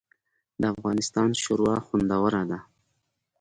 [0.61, 2.59] د افغانستان شوروا خوندوره ده